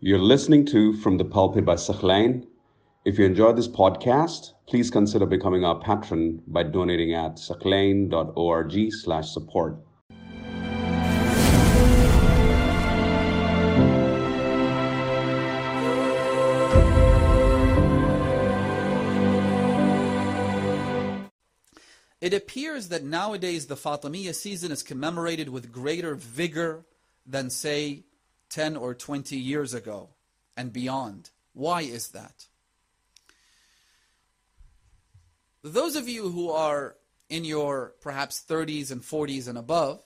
You're 0.00 0.20
listening 0.20 0.64
to 0.66 0.92
From 0.92 1.18
the 1.18 1.24
Pulpit 1.24 1.64
by 1.64 1.74
Thaqlain. 1.74 2.46
If 3.04 3.18
you 3.18 3.24
enjoyed 3.24 3.56
this 3.56 3.66
podcast, 3.66 4.52
please 4.68 4.92
consider 4.92 5.26
becoming 5.26 5.64
our 5.64 5.80
patron 5.80 6.40
by 6.46 6.62
donating 6.62 7.14
at 7.14 7.34
thaqlain.org 7.34 8.92
slash 8.92 9.32
support. 9.32 9.80
It 22.20 22.32
appears 22.32 22.86
that 22.90 23.02
nowadays 23.02 23.66
the 23.66 23.74
Fatimiyya 23.74 24.32
season 24.32 24.70
is 24.70 24.84
commemorated 24.84 25.48
with 25.48 25.72
greater 25.72 26.14
vigor 26.14 26.84
than, 27.26 27.50
say, 27.50 28.04
10 28.50 28.76
or 28.76 28.94
20 28.94 29.36
years 29.36 29.74
ago 29.74 30.10
and 30.56 30.72
beyond. 30.72 31.30
Why 31.52 31.82
is 31.82 32.08
that? 32.08 32.46
Those 35.62 35.96
of 35.96 36.08
you 36.08 36.30
who 36.30 36.50
are 36.50 36.96
in 37.28 37.44
your 37.44 37.94
perhaps 38.00 38.44
30s 38.48 38.90
and 38.90 39.02
40s 39.02 39.48
and 39.48 39.58
above 39.58 40.00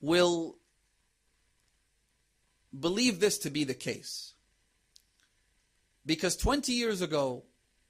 will 0.00 0.56
believe 2.78 3.20
this 3.20 3.38
to 3.38 3.50
be 3.50 3.64
the 3.64 3.74
case. 3.74 4.34
Because 6.04 6.36
20 6.36 6.72
years 6.72 7.02
ago, 7.02 7.44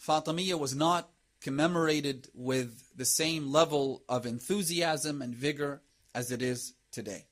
Fatimiyya 0.00 0.58
was 0.58 0.74
not 0.74 1.10
commemorated 1.40 2.28
with 2.34 2.96
the 2.96 3.04
same 3.04 3.52
level 3.52 4.02
of 4.08 4.26
enthusiasm 4.26 5.22
and 5.22 5.34
vigor 5.34 5.82
as 6.14 6.30
it 6.30 6.42
is 6.42 6.74
today. 6.90 7.26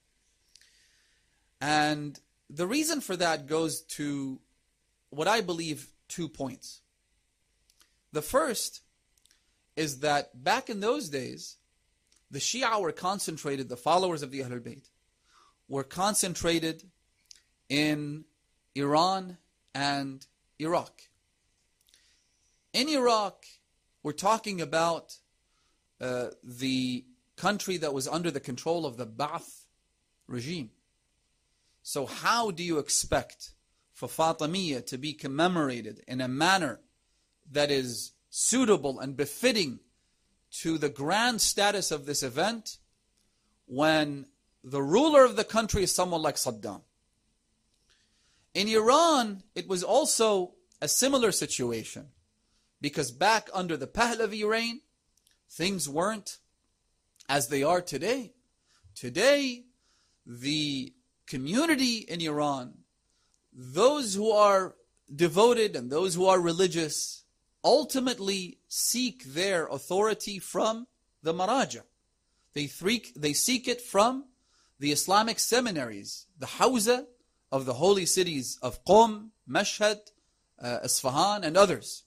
And 1.60 2.18
the 2.50 2.66
reason 2.66 3.00
for 3.00 3.16
that 3.16 3.46
goes 3.46 3.80
to 3.82 4.40
what 5.10 5.28
I 5.28 5.40
believe 5.40 5.88
two 6.08 6.28
points. 6.28 6.80
The 8.12 8.22
first 8.22 8.82
is 9.74 10.00
that 10.00 10.42
back 10.42 10.70
in 10.70 10.80
those 10.80 11.08
days, 11.08 11.56
the 12.30 12.38
Shia 12.38 12.80
were 12.80 12.92
concentrated, 12.92 13.68
the 13.68 13.76
followers 13.76 14.22
of 14.22 14.30
the 14.30 14.40
Ahlul 14.40 14.60
Bayt, 14.60 14.88
were 15.68 15.84
concentrated 15.84 16.84
in 17.68 18.24
Iran 18.74 19.38
and 19.74 20.26
Iraq. 20.58 21.02
In 22.72 22.88
Iraq, 22.88 23.44
we're 24.02 24.12
talking 24.12 24.60
about 24.60 25.16
uh, 26.00 26.28
the 26.42 27.04
country 27.36 27.76
that 27.78 27.94
was 27.94 28.08
under 28.08 28.30
the 28.30 28.40
control 28.40 28.86
of 28.86 28.96
the 28.96 29.06
Ba'ath 29.06 29.64
regime. 30.26 30.70
So, 31.88 32.04
how 32.04 32.50
do 32.50 32.64
you 32.64 32.78
expect 32.78 33.52
for 33.94 34.08
Fatimiyya 34.08 34.84
to 34.86 34.98
be 34.98 35.12
commemorated 35.12 36.02
in 36.08 36.20
a 36.20 36.26
manner 36.26 36.80
that 37.52 37.70
is 37.70 38.10
suitable 38.28 38.98
and 38.98 39.16
befitting 39.16 39.78
to 40.62 40.78
the 40.78 40.88
grand 40.88 41.40
status 41.40 41.92
of 41.92 42.04
this 42.04 42.24
event 42.24 42.78
when 43.66 44.26
the 44.64 44.82
ruler 44.82 45.24
of 45.24 45.36
the 45.36 45.44
country 45.44 45.84
is 45.84 45.94
someone 45.94 46.22
like 46.22 46.34
Saddam? 46.34 46.80
In 48.52 48.66
Iran, 48.66 49.44
it 49.54 49.68
was 49.68 49.84
also 49.84 50.54
a 50.82 50.88
similar 50.88 51.30
situation. 51.30 52.08
Because 52.80 53.12
back 53.12 53.48
under 53.54 53.76
the 53.76 53.86
Pahlavi 53.86 54.44
reign, 54.44 54.80
things 55.48 55.88
weren't 55.88 56.38
as 57.28 57.46
they 57.46 57.62
are 57.62 57.80
today. 57.80 58.32
Today, 58.96 59.66
the 60.26 60.92
community 61.26 61.98
in 61.98 62.20
Iran, 62.20 62.74
those 63.52 64.14
who 64.14 64.30
are 64.30 64.74
devoted 65.14 65.76
and 65.76 65.90
those 65.90 66.14
who 66.14 66.26
are 66.26 66.40
religious, 66.40 67.24
ultimately 67.64 68.58
seek 68.68 69.24
their 69.24 69.66
authority 69.66 70.38
from 70.38 70.86
the 71.22 71.32
Maraja. 71.34 71.82
They, 72.54 72.68
they 73.16 73.32
seek 73.32 73.68
it 73.68 73.80
from 73.80 74.26
the 74.78 74.92
Islamic 74.92 75.38
seminaries, 75.38 76.26
the 76.38 76.46
Hawza 76.46 77.06
of 77.50 77.66
the 77.66 77.74
holy 77.74 78.06
cities 78.06 78.58
of 78.62 78.84
Qom, 78.84 79.30
Mashhad, 79.48 80.00
uh, 80.60 80.78
Isfahan, 80.84 81.44
and 81.44 81.56
others. 81.56 82.04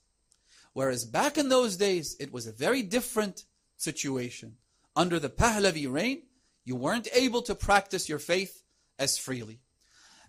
Whereas 0.72 1.04
back 1.04 1.36
in 1.36 1.48
those 1.48 1.76
days, 1.76 2.16
it 2.20 2.32
was 2.32 2.46
a 2.46 2.52
very 2.52 2.82
different 2.82 3.44
situation. 3.76 4.56
Under 4.94 5.18
the 5.18 5.30
Pahlavi 5.30 5.90
reign, 5.90 6.22
you 6.64 6.76
weren't 6.76 7.08
able 7.12 7.42
to 7.42 7.54
practice 7.54 8.08
your 8.08 8.18
faith 8.18 8.62
as 9.00 9.18
freely. 9.18 9.58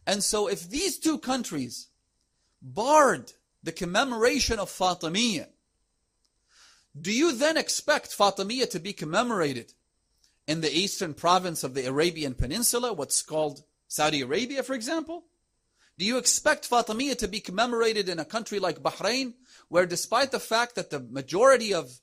And 0.08 0.24
so 0.24 0.48
if 0.48 0.68
these 0.68 0.98
two 0.98 1.20
countries 1.20 1.90
barred 2.62 3.34
the 3.62 3.72
commemoration 3.72 4.58
of 4.58 4.70
Fatimiyya, 4.72 5.48
do 7.00 7.12
you 7.12 7.34
then 7.34 7.58
expect 7.58 8.18
Fatimiyya 8.18 8.70
to 8.72 8.80
be 8.80 8.94
commemorated 8.94 9.74
in 10.48 10.62
the 10.62 10.76
eastern 10.76 11.14
province 11.14 11.64
of 11.64 11.76
the 11.76 11.86
Arabian 11.86 12.34
Peninsula, 12.34 12.94
what's 12.94 13.22
called 13.22 13.64
Saudi 13.88 14.22
Arabia, 14.22 14.64
for 14.64 14.74
example? 14.74 15.26
Do 15.98 16.06
you 16.06 16.18
expect 16.18 16.70
Fatimiyya 16.70 17.18
to 17.20 17.28
be 17.28 17.40
commemorated 17.40 18.10
in 18.10 18.18
a 18.20 18.26
country 18.26 18.60
like 18.60 18.82
Bahrain, 18.82 19.34
where 19.70 19.86
despite 19.86 20.32
the 20.32 20.40
fact 20.40 20.76
that 20.76 20.90
the 20.90 21.00
majority 21.00 21.74
of 21.74 22.00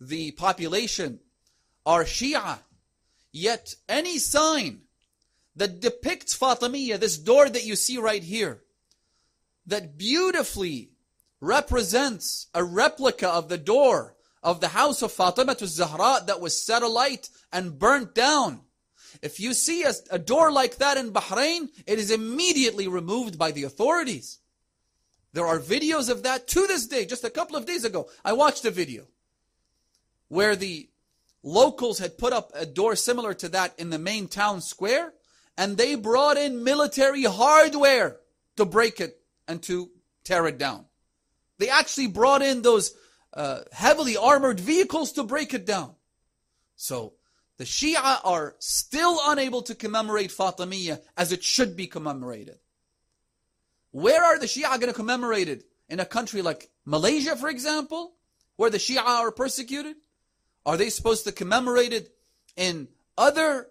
the 0.00 0.32
population 0.32 1.20
are 1.84 2.04
Shia, 2.04 2.58
yet 3.32 3.74
any 3.88 4.18
sign 4.18 4.85
that 5.56 5.80
depicts 5.80 6.36
Fatimiyya, 6.36 7.00
this 7.00 7.18
door 7.18 7.48
that 7.48 7.64
you 7.64 7.76
see 7.76 7.98
right 7.98 8.22
here, 8.22 8.62
that 9.66 9.98
beautifully 9.98 10.90
represents 11.40 12.46
a 12.54 12.62
replica 12.62 13.28
of 13.28 13.48
the 13.48 13.58
door 13.58 14.14
of 14.42 14.60
the 14.60 14.68
house 14.68 15.02
of 15.02 15.12
Fatima 15.12 15.56
az-Zahra 15.60 16.24
that 16.26 16.40
was 16.40 16.62
set 16.62 16.82
alight 16.82 17.28
and 17.52 17.78
burnt 17.78 18.14
down. 18.14 18.60
If 19.22 19.40
you 19.40 19.54
see 19.54 19.82
a, 19.82 19.92
a, 20.10 20.18
door 20.18 20.52
like 20.52 20.76
that 20.76 20.96
in 20.96 21.10
Bahrain, 21.10 21.68
it 21.86 21.98
is 21.98 22.10
immediately 22.10 22.86
removed 22.86 23.38
by 23.38 23.50
the 23.50 23.64
authorities. 23.64 24.38
There 25.32 25.46
are 25.46 25.58
videos 25.58 26.08
of 26.08 26.22
that 26.22 26.46
to 26.48 26.66
this 26.66 26.86
day. 26.86 27.06
Just 27.06 27.24
a 27.24 27.30
couple 27.30 27.56
of 27.56 27.66
days 27.66 27.84
ago, 27.84 28.08
I 28.24 28.34
watched 28.34 28.64
a 28.64 28.70
video 28.70 29.06
where 30.28 30.54
the 30.54 30.88
locals 31.42 31.98
had 31.98 32.18
put 32.18 32.32
up 32.32 32.52
a 32.54 32.66
door 32.66 32.94
similar 32.94 33.34
to 33.34 33.48
that 33.48 33.74
in 33.78 33.90
the 33.90 33.98
main 33.98 34.28
town 34.28 34.60
square, 34.60 35.12
and 35.56 35.76
they 35.76 35.94
brought 35.94 36.36
in 36.36 36.64
military 36.64 37.24
hardware 37.24 38.18
to 38.56 38.64
break 38.64 39.00
it 39.00 39.20
and 39.48 39.62
to 39.64 39.90
tear 40.24 40.46
it 40.46 40.58
down. 40.58 40.84
They 41.58 41.68
actually 41.68 42.08
brought 42.08 42.42
in 42.42 42.62
those 42.62 42.94
uh, 43.32 43.60
heavily 43.72 44.16
armored 44.16 44.60
vehicles 44.60 45.12
to 45.12 45.24
break 45.24 45.54
it 45.54 45.66
down. 45.66 45.94
So 46.76 47.14
the 47.58 47.64
Shia 47.64 48.20
are 48.24 48.54
still 48.58 49.18
unable 49.26 49.62
to 49.62 49.74
commemorate 49.74 50.30
Fatimiyya 50.30 51.00
as 51.16 51.32
it 51.32 51.42
should 51.42 51.76
be 51.76 51.86
commemorated. 51.86 52.58
Where 53.92 54.22
are 54.22 54.38
the 54.38 54.46
Shia 54.46 54.78
going 54.78 54.88
to 54.88 54.92
commemorate 54.92 55.48
it? 55.48 55.64
In 55.88 56.00
a 56.00 56.04
country 56.04 56.42
like 56.42 56.68
Malaysia, 56.84 57.36
for 57.36 57.48
example, 57.48 58.14
where 58.56 58.70
the 58.70 58.78
Shia 58.78 59.02
are 59.02 59.30
persecuted? 59.30 59.96
Are 60.66 60.76
they 60.76 60.90
supposed 60.90 61.24
to 61.24 61.32
commemorate 61.32 61.92
it 61.92 62.12
in 62.56 62.88
other 63.16 63.68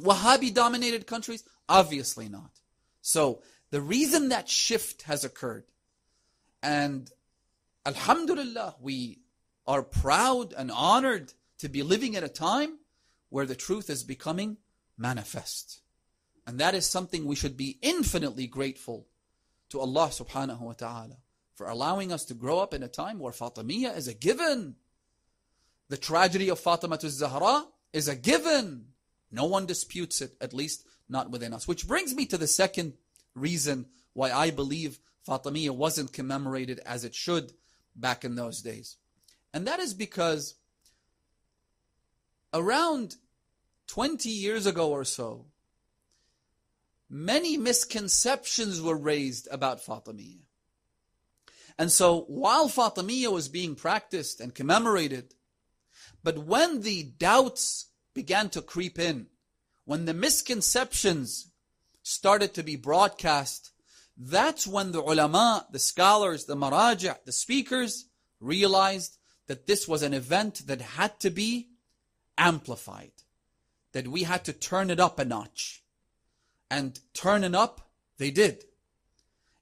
Wahhabi 0.00 0.52
dominated 0.52 1.06
countries? 1.06 1.44
Obviously 1.68 2.28
not. 2.28 2.60
So 3.00 3.42
the 3.70 3.80
reason 3.80 4.28
that 4.28 4.48
shift 4.48 5.02
has 5.02 5.24
occurred, 5.24 5.64
and 6.62 7.10
Alhamdulillah, 7.84 8.76
we 8.80 9.18
are 9.66 9.82
proud 9.82 10.52
and 10.52 10.70
honored 10.70 11.32
to 11.58 11.68
be 11.68 11.82
living 11.82 12.16
at 12.16 12.24
a 12.24 12.28
time 12.28 12.78
where 13.28 13.46
the 13.46 13.54
truth 13.54 13.88
is 13.88 14.02
becoming 14.02 14.58
manifest. 14.96 15.80
And 16.46 16.58
that 16.58 16.74
is 16.74 16.86
something 16.86 17.24
we 17.24 17.36
should 17.36 17.56
be 17.56 17.78
infinitely 17.82 18.46
grateful 18.46 19.06
to 19.70 19.80
Allah 19.80 20.08
subhanahu 20.08 20.60
wa 20.60 20.72
ta'ala 20.72 21.16
for 21.54 21.66
allowing 21.66 22.12
us 22.12 22.24
to 22.26 22.34
grow 22.34 22.58
up 22.58 22.74
in 22.74 22.82
a 22.82 22.88
time 22.88 23.18
where 23.18 23.32
Fatimiyya 23.32 23.96
is 23.96 24.08
a 24.08 24.14
given. 24.14 24.76
The 25.88 25.96
tragedy 25.96 26.48
of 26.48 26.58
Fatima 26.58 26.98
az-Zahra 27.02 27.66
is 27.92 28.08
a 28.08 28.16
given. 28.16 28.91
No 29.32 29.46
one 29.46 29.66
disputes 29.66 30.20
it, 30.20 30.36
at 30.40 30.52
least 30.52 30.86
not 31.08 31.30
within 31.30 31.54
us. 31.54 31.66
Which 31.66 31.88
brings 31.88 32.14
me 32.14 32.26
to 32.26 32.38
the 32.38 32.46
second 32.46 32.92
reason 33.34 33.86
why 34.12 34.30
I 34.30 34.50
believe 34.50 34.98
Fatimiyya 35.26 35.70
wasn't 35.70 36.12
commemorated 36.12 36.80
as 36.84 37.04
it 37.04 37.14
should 37.14 37.52
back 37.96 38.24
in 38.24 38.34
those 38.34 38.60
days. 38.60 38.96
And 39.54 39.66
that 39.66 39.80
is 39.80 39.94
because 39.94 40.54
around 42.52 43.16
20 43.86 44.28
years 44.28 44.66
ago 44.66 44.90
or 44.90 45.04
so, 45.04 45.46
many 47.08 47.56
misconceptions 47.56 48.80
were 48.80 48.96
raised 48.96 49.48
about 49.50 49.84
Fatimiyya. 49.84 50.44
And 51.78 51.90
so 51.90 52.22
while 52.22 52.68
Fatimiyya 52.68 53.32
was 53.32 53.48
being 53.48 53.74
practiced 53.74 54.40
and 54.40 54.54
commemorated, 54.54 55.34
but 56.22 56.38
when 56.38 56.82
the 56.82 57.02
doubts 57.02 57.86
began 58.14 58.48
to 58.50 58.62
creep 58.62 58.98
in, 58.98 59.26
when 59.84 60.04
the 60.04 60.14
misconceptions 60.14 61.50
started 62.02 62.54
to 62.54 62.62
be 62.62 62.76
broadcast, 62.76 63.72
that's 64.16 64.66
when 64.66 64.92
the 64.92 65.02
ulama, 65.02 65.66
the 65.70 65.78
scholars, 65.78 66.44
the 66.44 66.56
maraja, 66.56 67.16
the 67.24 67.32
speakers 67.32 68.06
realized 68.40 69.18
that 69.46 69.66
this 69.66 69.88
was 69.88 70.02
an 70.02 70.14
event 70.14 70.66
that 70.66 70.80
had 70.80 71.18
to 71.20 71.30
be 71.30 71.68
amplified, 72.38 73.12
that 73.92 74.08
we 74.08 74.22
had 74.22 74.44
to 74.44 74.52
turn 74.52 74.90
it 74.90 75.00
up 75.00 75.18
a 75.18 75.24
notch. 75.24 75.82
And 76.70 76.98
turn 77.12 77.44
it 77.44 77.54
up, 77.54 77.90
they 78.16 78.30
did. 78.30 78.64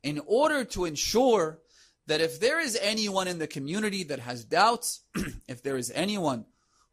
In 0.02 0.20
order 0.26 0.64
to 0.66 0.84
ensure 0.84 1.58
that 2.06 2.20
if 2.20 2.38
there 2.38 2.60
is 2.60 2.78
anyone 2.80 3.26
in 3.26 3.38
the 3.38 3.48
community 3.48 4.04
that 4.04 4.20
has 4.20 4.44
doubts, 4.44 5.00
if 5.48 5.62
there 5.62 5.76
is 5.76 5.90
anyone 5.92 6.44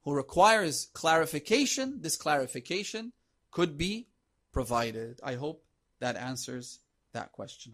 who 0.07 0.13
requires 0.13 0.87
clarification, 0.93 1.99
this 1.99 2.15
clarification 2.15 3.11
could 3.51 3.77
be 3.77 4.07
provided. 4.53 5.19
I 5.21 5.35
hope 5.35 5.65
that 5.99 6.15
answers 6.15 6.79
that 7.11 7.33
question. 7.33 7.73